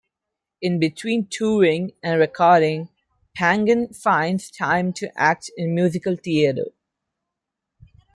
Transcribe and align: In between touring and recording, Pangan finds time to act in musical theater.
In 0.63 0.79
between 0.79 1.27
touring 1.27 1.91
and 2.01 2.19
recording, 2.19 2.89
Pangan 3.37 3.95
finds 3.95 4.49
time 4.49 4.93
to 4.93 5.11
act 5.15 5.51
in 5.55 5.75
musical 5.75 6.15
theater. 6.15 6.71